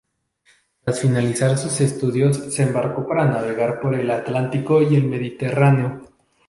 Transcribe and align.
Tras 0.83 0.99
finalizar 0.99 1.55
sus 1.59 1.79
estudios 1.79 2.35
se 2.51 2.63
embarcó 2.63 3.05
para 3.05 3.25
navegar 3.27 3.79
por 3.79 3.93
el 3.93 4.09
Atlántico 4.09 4.81
y 4.81 4.95
el 4.95 5.03
Mediterráneo. 5.03 6.01